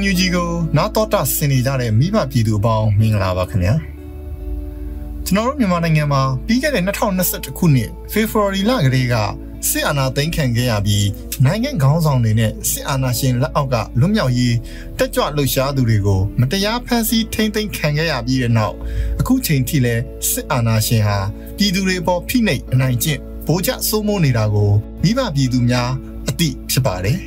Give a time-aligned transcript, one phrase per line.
[0.00, 3.74] NUG ကိုနားတော်တာဆင်နေကြတဲ့မိဘပြည်သူအပေါင်းမင်္ဂလာပါခင်ဗျာ
[5.26, 9.14] ကျွန်တော်တို့မြန်မာနိုင်ငံမှာပြီးခဲ့တဲ့2021ခုနှစ်ဖေဖော်ဝါရီလကလေးက
[9.68, 11.06] စစ်အာဏာသိမ်းခံခဲ့ရပြီး
[11.44, 14.56] နိုင်ငံခေါင်းဆောင်တွေနဲ့စစ်အာဏာရှင်လက်အောက်ကလွတ်မြောက်ရေး
[14.98, 18.74] တက်ကြွလှုပ်ရှားသူတွေကိုမတရားဖမ်းဆီးထိန်းသိမ်းခံခဲ့ရပြီးတဲ့နောက်
[19.20, 19.94] အခုချိန်ထိလဲ
[20.30, 21.18] စစ်အာဏာရှင်ဟာ
[21.56, 24.70] ပြည်သူတွေပေါ်ဖိနှိပ်အနိုင်ကျင့်ဗိုလ်ချစိုးမိုးနေတာကို
[25.02, 25.90] မိဘပြည်သူများ
[26.28, 27.20] အသိဖြစ်ပါတယ်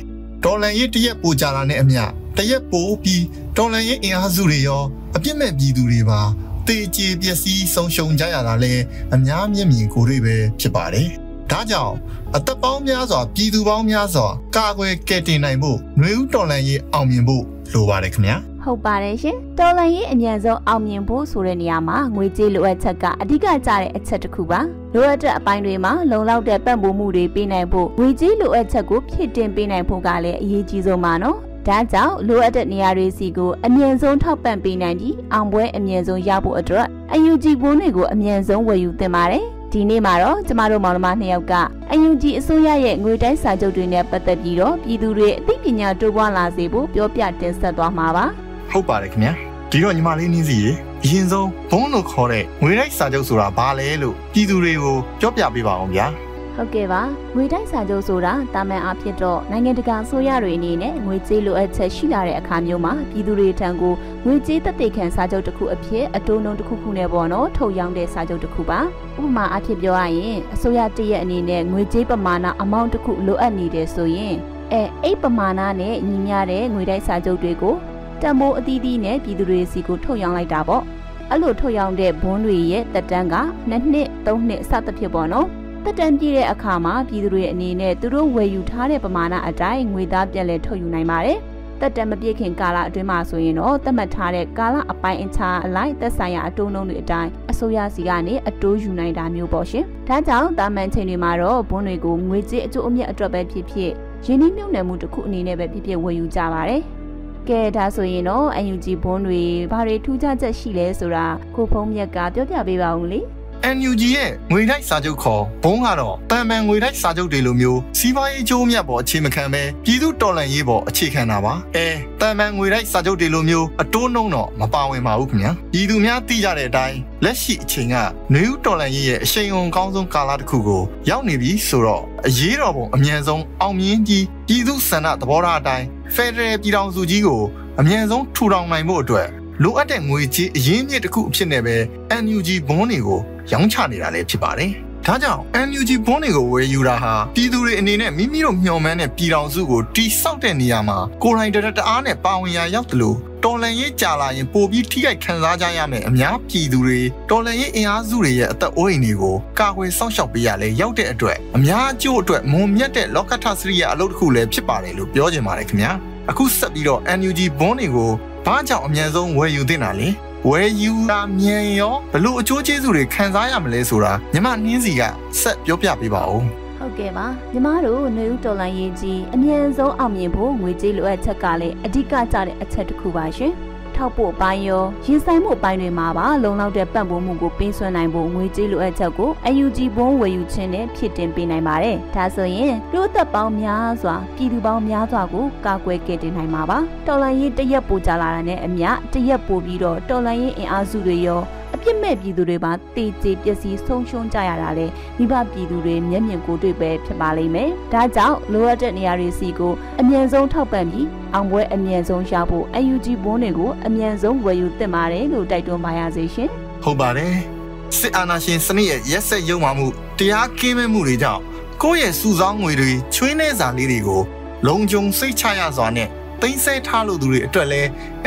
[0.44, 2.02] တော်လန်ရေးတရက်ပိုကြလာတဲ့အမျှ
[2.38, 3.24] တရက်ပိုပြီး
[3.56, 4.82] တော်လန်ရေးအင်အားစုတွေရော
[5.16, 6.20] အပြစ်မဲ့ပြည်သူတွေပါ
[6.66, 8.74] တေကျေပျက်စီးဆုံးရှုံးကြရတာလဲ
[9.14, 11.08] အများမျက်မြင်ကိုယ်တွေ့ပဲဖြစ်ပါတယ်။
[11.50, 11.94] ဒါကြောင့်
[12.36, 24.60] အသက်ပေါင်းများစွာပြည်သူပေါင်းများစွာကာကွယ်ကယ်တင်နိုင်ဖို့ຫນွေဦးတော်လန်ရေးအောင်မြင်ဖို့လိုပါတယ်ခင်ဗျာ။ဟုတ်ပါတယ်ရှင်။တော်လန်ရေးအမြန်ဆုံးအောင်မြင်ဖို့ဆိုတဲ့နေရာမှာငွေကြေးလိုအပ်ချက်ကအဓိကကျတဲ့အချက်တစ်ခုပါ။
[24.94, 31.38] လိုအပ်တဲ့အပိုင်းတွေမှာလုံလောက်တဲ့ပံ့ပိုးမှုတွေပေးနိုင်ဖို့ငွေကြေးလိုအပ်ချက်ကိုဖြည့်တင်ပေးနိုင်ဖို့ကလည်းအရေးကြီးဆုံးပါနော်။
[31.68, 41.54] ဒါကြောင့်လိုအပ်တဲ့နေရာတွေစီကိုအမြင့်ဆုံးထောက်ပံ့ပေးနိုင်ပြီးအောင်ပွဲအမြင့်ဆုံးရဖို့အတွက်အယူဂျီဘုန်းတွေကိုအမြင့်ဆုံးဝယ်ယူသင့်ပါတယ်။ဒီနေ့မှာတော့ကျမတို့မောင်နှမနှစ်ယောက်က
[41.92, 48.24] အယူဂျီအစိုးရရဲ့ငွေတိုင်းစာချုပ်တွေနဲ့ပတ်သက်ပြီးတော့ပြည်သူတွေအသိပညာတိုးပွားလာစေဖို့ပြောပြတင်ဆက်သွားမှာပါ။
[48.70, 49.32] ဟုတ်ပါတယ်ခင်ဗျာ။
[49.70, 50.70] ဒီတော့ညီမလေးနင်းစီရေ
[51.04, 56.06] အရင်ဆုံးဘုန်းလို့ခေါ်တဲ့ငွေတိုင်းစာချုပ်ဆိုတာဘာလဲလို့ပြည်သူတွေကိုပြောပြပေးပါအောင်ဗျာ။
[56.58, 57.02] ဟုတ်ကဲ့ပါ
[57.34, 63.94] ငွေတိုက်စာချုပ်ဆိုတာတာမန်အဖြစ်တော့နိုင်ငံတကာဆိုရတွေအနေနဲ့ငွေကြေးလိုအပ်ချက်ရှိလာတဲ့အခါမျိုးမှာပြည်သူတွေထံကို
[64.24, 68.80] ငွေကြေးသက်သေခံစာချုပ်တစ်ခုအဖြစ်အတိုးနှုန်းတစ်ခုခုနဲ့ပေါ့နော်ထုတ်ရောင်းတဲ့စာချုပ်တစ်ခုပါ
[69.22, 74.34] ဥပမာအဖြစ်ပြောရရင်အစိုးရတရက်အနေနဲ့ငွေကြေးပမာဏအမောင့်တစ်ခုလိုအပ်နေတယ်ဆိုရင်
[74.72, 77.74] အဲအဲ့ပမာဏနဲ့ညီမျှတဲ့ငွေတိုက်စာချုပ်တွေကို
[78.22, 80.82] တံမိုးအသီးသီးနဲ့ပြည်သူတွေစီကိုထုတ်ရောင်းလိုက်တာပေါ့
[81.30, 83.36] အဲ့လိုထုတ်ရောင်းတဲ့ဘွန်းတွေရဲ့တက်တန်းက
[83.70, 85.48] 2နှစ်3နှစ်စသဖြင့်ပေါ့နော်
[85.84, 91.38] တက်တန်ပြည့်တဲ့အခါမှာပြည်သူတွေအနေနဲ့သူတို့ဝယ်ယူထားတဲ့ပမာဏအတိုင်းငွေသားပြန်လည်ထုတ်ယူနိုင်ပါတယ်။
[91.80, 103.90] တက်တန်မပြည့်ခင်ကာလအတွင်းမှာဆိုရင်တော့သတ်မှတ်ထားတဲ့ကာလအပိုင်းအခြားအလိုက်သက်ဆိုင်ရာအတိုးနှုန်းတွေအတိုင်းအစိုးရစီကနေအတိုးယူနိုင်တာမျိုးပေါ့ရှင်။ဒါကြောင့်တာမန်ချိန်တွေမှာတော့ဘွန်းတွေကိုငွေကြေးအကျိုးအမြတ်အတွက်ပဲဖြစ်ဖြစ်
[104.26, 106.82] ရင်းနှီးမြှုပ်နှံမှုတစ်ခုအနေနဲ့ပဲဖြစ်ဖြစ်ဝယ်ယူကြပါတယ်။
[107.48, 113.22] ကဲဒါဆိုရင်တော့ UNG ဘွန်းတွေဘာတွေထူးခြားချက်ရှိလဲဆိုတာကိုဖုံးမြက်ကပြောပြပေးပါဦးလေ။
[113.76, 121.86] NUG ရဲ့ငွေတိုက်စာချုပ်ခေါ်ဘုံကတော့တန်ပန်ငွေတိုက်စာချုပ်တွေလိုမျိုးစီးပွားရေးကျိုးမြတ်ပေါ်အခြေမခံပဲပြည်သူတော်လှန်ရေးပေါ်အခြေခံတာပါအဲ
[122.20, 127.94] တန်ပန်ငွေတိုက်စာချုပ်တွေလိုမျိုးအတိုးနှုံတော့မပါဝင်ပါဘူးခင်ဗျာပြည်သူများသိကြတဲ့အတိုင်းလက်ရှိအချိန်က
[128.34, 137.40] နယူးတော်လှန်ရေးရဲ့အရှိန်အဟုန်ကောင်းဆုံးကာလတစ်ခုကိုရောက်နေပြီဆိုတော့အရေးတော်ပုံအမြန်ဆုံးအောင်မြင်ကြီးပြည်သူစံနာသဘောထားအတိုင်းဖက်ဒရယ်ပြည်ထောင်စုကြီးကို
[137.80, 139.28] အမြန်ဆုံးထူထောင်နိုင်ဖို့အတွက်
[139.62, 141.76] လိုအပ်တဲ့ငွေကြေးအရင်းမြစ်တစ်ခုအဖြစ်နဲ့ပဲ
[142.22, 143.20] NUG ဘွန်းတွေကို
[143.52, 144.72] ရောင်းချနေတာလည်းဖြစ်ပါတယ်။
[145.06, 157.00] ဒါကြောင့် NUG ဘွန်းတွေကိုဝယ်ယူတာဟာပြည်သူတွေအနေနဲ့မိမိတို့မျှော်မှန်းတဲ့ပြည်တော်စုကိုတိစောက်တဲ့နေရာမှာကိုယ်တိုင်တရတအားနဲ့ပါဝင်ရာရောက်တယ်လို့တော်လန်ရေးကြာလာရင်ပိုပြီးထိခိုက်ခံစားကြရမယ်အများပြည်သူတွေ
[157.30, 165.92] တော်လန်ရေးအင်အားစုတွေရဲ့အသက်အိုးအိမ်တွေကိုကာကွယ်စောင့်ရှောက်ပေးရလဲရောက်တဲ့အတွက်အများအကျိုးအတွက်မုံမြတ်တဲ့လောကထစရိယအလုပ်တစ်ခုလည်းဖြစ်ပါတယ်လို့ပြောချင်ပါတယ်ခင်ဗျာ
[166.30, 168.10] အခုဆက်ပြီးတော့ NUG ဘွန်းတွေကို
[168.46, 170.08] ဘာကြောင့်အမြန်ဆုံးဝယ်ယူသင့်တာလဲ
[170.50, 175.02] ဝယ်ယူတာမြန်ရောဘလို့အကျိုးကျေးဇူးတွေခံစားရမလဲဆိုတာညီမနှင်းစီက
[175.40, 176.42] ဆက်ပြောပြပေးပါဦး
[176.78, 183.54] ဟုတ်ကဲ့ပါညီမတို့နေဦးတော်လိုင်းရေးကြီးအမြန်ဆုံးအောင်မြင်ဖို့ငွေကြေးလိုအပ်ချက်ကလည်းအဓိကကျတဲ့အချက်တစ်ခုပါရှင်။
[183.98, 189.30] ထောက်ဖို့အပိုင်းရောရင်ဆိုင်မှုအပိုင်းတွေမှာပါလုံလောက်တဲ့ပံ့ပိုးမှုကိုပေးစွမ်းနိုင်ဖို့ငွေကြေးလိုအပ်ချက်ကို
[189.64, 201.42] UNG ဘုံဝယ်ယူခြင်းနဲ့ဖြစ်တင်ပေးနိုင်ပါတယ်။ဒါဆိုရင်လူသက်ပေါင်းများစွာပြည်သူပေါင်းများစွာကိုကာကွယ်ကယ်တင်နိုင်မှာပါ။တော်လိုင်းရေးတရက်ပိုကြလာတာနဲ့အမျှတရက်ပိုပြီးတော့တော်လိုင်းရေးအင်အားစုတွေရော
[201.78, 204.86] အပြစ်မဲ့ပြည်သူတွေပါတေကျေပျက်စီးဆုံးရှုံးကြရတာလေ
[205.18, 216.48] မိဘပြည်သူတွေမျက်မြင်ကိုတွေ့ပဲဖြစ်ပါလိမ့်မယ်။ဒါကြောင့်လိုအပ်တဲ့နေရာတွေစီကိုအမြန်ဆုံးထောက်ပံ့ပြီးအောင်ပွဲအမြန်ဆုံးရဖို့ UNG ဘုန်းတွေကိုအမြန်ဆုံးဝယ်ယူသင့်ပါတယ်လို့တိုက်တွန်းပါရစေရှင်။
[216.82, 217.34] ဟုတ်ပါတယ်။
[217.98, 219.86] စစ်အာဏာရှင်စနစ်ရဲ့ရက်ဆက်ရုံမှမှု
[220.18, 221.42] တရားကင်းမဲ့မှုတွေကြောင့်
[221.82, 224.22] ကိုယ့်ရဲ့စုဆောင်းငွေတွေချွေးနှဲစာလေးတွေကို
[224.66, 226.08] လုံခြုံစိတ်ချရစွာနဲ့
[226.42, 227.82] သိမ်းဆည်းထားလို့သူတွေအတွက်လဲ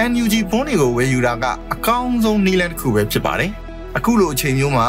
[0.10, 3.52] NUG ဘုန်းတွေကိုဝယ်ယူတာကအကောင်းဆုံးနည်းလမ်းတစ်ခုပဲဖြစ်ပါတယ်။
[3.98, 4.88] အခုလိုအချိန်မျိုးမှာ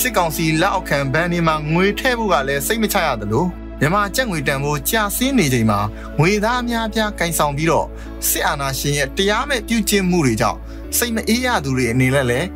[0.00, 3.48] စစ်ကောင်စီလက်အောက်ခံဘဏ်တွေမှာငွေထည့်ဖို့ကလည်းစိတ်မချရတယ်လို့
[3.80, 5.80] မြန်မာကျပ်ငွေတန်ဖိုးကျဆင်းနေချိန်မှာ
[6.18, 7.86] ငွေသားအများပြားကင်ဆောင်ပြီးတော့
[8.28, 10.58] စစ်အာဏာရှင်ရဲ့တရားမဲ့ပြုကျင့်မှုတွေကြောင့်
[10.96, 12.46] စိတ်မအေးရသူတွေအနေနဲ့လည်း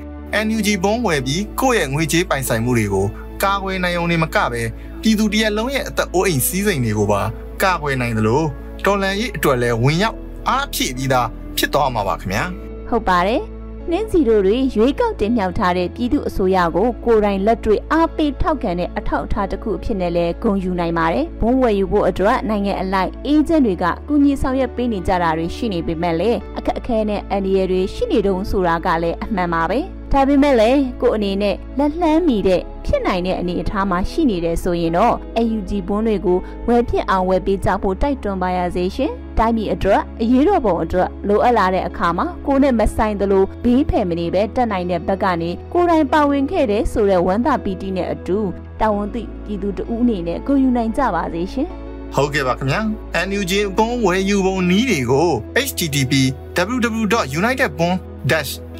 [0.46, 3.06] NUG ဘုံဝယ်ပြီးကိုယ့်ရဲ့ငွေကြေးပိုင်ဆိုင်မှုတွေကို
[3.42, 4.62] ကာကွယ်နိုင်ုံနဲ့မကပဲ
[5.02, 7.20] ပြည်သူတရက်လုံးရဲ့အသက်အိုးအိမ်စည်းစိမ်တွေကိုပါ
[7.62, 8.46] ကာကွယ်နိုင်တယ်လို့
[8.84, 10.16] တော်လန်ရေးအတွက်လဲဝင်ရောက်
[10.48, 12.44] အားဖြည့်ပြီးသားဖြစ်သွားမှာပါခင်ဗျာ
[12.88, 13.42] ဟုတ်ပါတယ်
[13.90, 29.78] နှင်းစီတို့တွေရွေးကောက်တင်မြှောက်ထားတဲ့ပြည်သူအစိုးရကိုကိုယ်တိုင်လက်တွေ့အားပေးထောက်ခံတဲ့အထောက်အထားတစ်ခုအဖြစ်နဲ့လည်းဂုဏ်ယူနိုင်ပါတယ်။ဘုံဝယ်ယူဖို့အတွက်နိုင်ငံအလိုက်အေဂျင့်တွေကကူညီဆောင်ရွက်ပေးနေကြတာတွေရှိနေပေမဲ့လည်းအခက်အခဲနဲ့အန္တရာယ်တွေရှိနေတုံးဆိုတာကလည်းအမှန်ပါပဲ။
[30.12, 32.62] ဒါပေမဲ့လည်းကို့အနေနဲ့လက်လှမ်းမီတဲ့
[32.98, 48.38] ဖြစ်နိုင်တဲ့အနေအထားမှာရှိနေတယ်ဆိုရင်တော့ AUG ဘွန်းတွေကိုဝယ်ဖြစ်အောင်ဝယ်ပေးကြဖို့တိုက်တွန်းပါရစေရှင်။တိုင်းပြည်အတွက်အရေးတော်ပုံအတွက်လိုအပ်လာတဲ့အခါမှာကိုနဲ့မဆိုင်သလိုဘေးဖယ်မနေပဲတက်နိုင်တဲ့ဘက်ကနေကိုယ်တိုင်ပါဝင်ခဲ့တဲ့ဆိုတဲ့ဝမ်းသာပီတိနဲ့အတူ
[48.80, 51.68] တာဝန်သိပြည်သူတဦးအနေနဲ့ကိုယူနိုင်ကြပါစေရှင်။
[52.14, 52.80] ဟုတ်ကဲ့ပါခင်ဗျာ
[53.28, 55.28] NUG ပုံဝယ်ယူပုံနီးတွေကို
[55.68, 56.12] http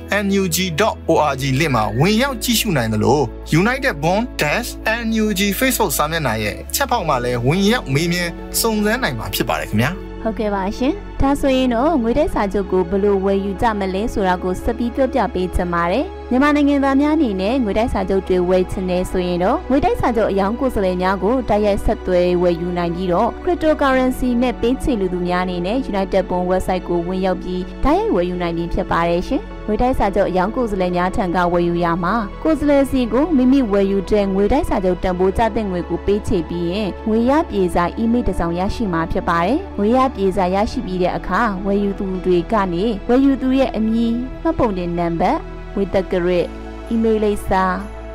[0.08, 3.22] www.united-bond-nug.org လင့်မှာဝင်ရောက်ကြည့်ရှုနိုင်တယ်လို့
[3.60, 9.90] United Bond-NUG Facebook စာမျက်နှာရဲ့ချက်ပေါက်မှာလည်းဝင်ရောက်မေးမြန်းစုံစမ်းနိုင်မှာဖြစ်ပါတယ်ခင်ဗျာ
[10.22, 44.12] ဟုတ်ကဲ့ပါရှင် ဒါဆိုရင်တော့ငွေတဲ့စာချုပ်ကိုဘယ်လိုဝယ်ယူကြမလဲဆိုတာကိုစပီးပြောပြပေးချင်ပါတယ်မြန်မာနိုင်ငံသားများအနေနဲ့ငွေတိုက်စာချုပ်တွေဝယ်ချင်နေဆိုရင်တော့ငွေတိုက်စာချုပ်အယောင်ကိုယ်စားလှယ်များကိုတိုက်ရိုက်ဆက်သွယ်ဝယ်ယူနိုင်ပြီးတော့ cryptocurrency နဲ့ပေးချေလူသူများအနေနဲ့ United Bond website ကိုဝင်ရောက်ပြီးတိုက်ရိုက်ဝယ်ယူနိုင်ပြီဖြစ်ပါတယ်ရှင်ငွေတိုက်စာချုပ်အယောင်ကိုယ်စားလှယ်များထံကဝယ်ယူရမှာကိုယ်စားလှယ်စီကိုမိမိဝယ်ယူတဲ့ငွေတိုက်စာချုပ်တန်ဖိုးကျတဲ့ငွေကိုပေးချေပြီးရင်ငွေရပြေစာ email တစ်စောင်ရရှိမှာဖြစ်ပါတယ်ငွေရပြေစာရရှိပြီးတဲ့အခါဝယ်ယူသူတွေကနေဝယ်ယူသူရဲ့အမည်
[44.42, 45.38] မှတ်ပုံတင်နံပါတ်
[45.74, 46.46] ဝေတကရစ်
[46.92, 47.64] email လိပ်စာ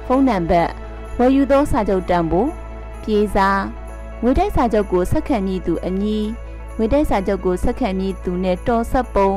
[0.06, 0.70] ဖုန်းနံပါတ်
[1.20, 2.50] ဝယ်ယူသောစာချုပ်တန်ဖိုး
[3.04, 3.50] ပြေစာ
[4.24, 6.26] ငွေတိုက်စာချုပ်ကိုဆက်ခံမည်သူအမည်
[6.78, 9.32] ငွေတိုက်စာချုပ်ကိုဆက်ခံမည်သူနဲ့တော်ဆက်ပုံ